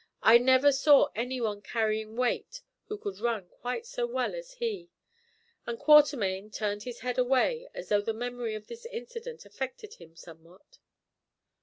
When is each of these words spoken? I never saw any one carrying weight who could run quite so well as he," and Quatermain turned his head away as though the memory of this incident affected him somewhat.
I 0.23 0.39
never 0.39 0.71
saw 0.71 1.09
any 1.13 1.39
one 1.39 1.61
carrying 1.61 2.15
weight 2.15 2.61
who 2.87 2.97
could 2.97 3.19
run 3.19 3.47
quite 3.49 3.85
so 3.85 4.07
well 4.07 4.33
as 4.33 4.53
he," 4.53 4.89
and 5.67 5.77
Quatermain 5.77 6.49
turned 6.49 6.81
his 6.85 7.01
head 7.01 7.19
away 7.19 7.69
as 7.75 7.89
though 7.89 8.01
the 8.01 8.11
memory 8.11 8.55
of 8.55 8.65
this 8.65 8.87
incident 8.87 9.45
affected 9.45 9.93
him 9.93 10.15
somewhat. 10.15 10.79